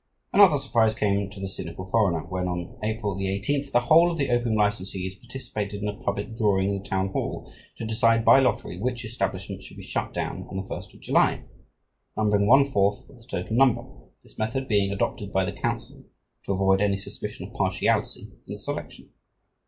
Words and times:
Another 0.33 0.57
surprise 0.57 0.95
came 0.95 1.29
to 1.29 1.39
the 1.39 1.47
cynical 1.47 1.85
foreigner, 1.85 2.25
when, 2.27 2.47
on 2.47 2.75
April 2.81 3.15
18th, 3.17 3.71
the 3.71 3.81
whole 3.81 4.09
of 4.09 4.17
the 4.17 4.31
opium 4.31 4.55
licensees 4.55 5.19
participated 5.19 5.83
in 5.83 5.87
a 5.87 5.93
public 5.95 6.35
drawing 6.35 6.69
in 6.71 6.77
the 6.79 6.83
town 6.83 7.09
hall, 7.09 7.53
to 7.77 7.85
decide 7.85 8.25
by 8.25 8.39
lottery 8.39 8.79
which 8.79 9.05
establishments 9.05 9.63
should 9.63 9.77
be 9.77 9.83
shut 9.83 10.11
down 10.11 10.47
on 10.49 10.57
the 10.57 10.63
1st 10.63 10.95
of 10.95 11.01
July, 11.01 11.43
numbering 12.17 12.47
one 12.47 12.65
fourth 12.65 13.07
of 13.11 13.19
the 13.19 13.27
total 13.27 13.55
number, 13.55 13.83
this 14.23 14.39
method 14.39 14.67
being 14.67 14.91
adopted 14.91 15.31
by 15.31 15.45
the 15.45 15.53
council 15.53 16.03
to 16.45 16.51
avoid 16.53 16.81
any 16.81 16.97
suspicion 16.97 17.47
of 17.47 17.53
partiality 17.53 18.23
in 18.47 18.53
the 18.53 18.57
selection. 18.57 19.11